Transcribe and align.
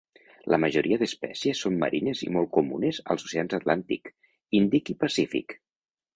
La 0.51 0.57
majoria 0.61 0.97
d'espècies 1.01 1.61
són 1.65 1.77
marines 1.83 2.23
i 2.29 2.31
molt 2.39 2.49
comunes 2.57 3.01
als 3.17 3.27
oceans 3.29 3.55
Atlàntic, 3.59 4.11
Índic 4.63 4.93
i 4.97 4.99
Pacífic. 5.07 5.57